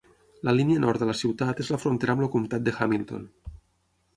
La 0.47 0.53
línia 0.59 0.81
nord 0.85 1.03
de 1.03 1.09
la 1.09 1.15
ciutat 1.19 1.61
és 1.65 1.69
la 1.75 1.79
frontera 1.83 2.17
amb 2.17 2.25
el 2.29 2.33
comtat 2.37 2.67
de 2.71 2.75
Hamilton. 2.79 3.29